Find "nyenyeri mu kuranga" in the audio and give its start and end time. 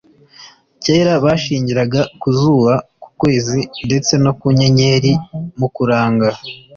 4.57-6.29